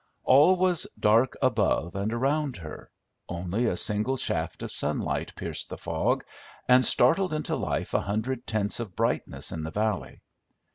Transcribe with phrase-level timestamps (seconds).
[0.25, 2.89] All was dark above and around her;
[3.29, 6.23] only a single shaft of sunlight pierced the fog,
[6.67, 10.23] and startled into life a hundred tints of brightness in the valley.